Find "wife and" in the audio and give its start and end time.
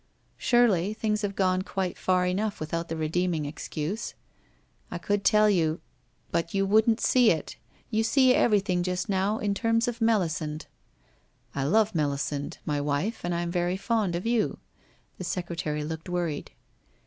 12.81-13.35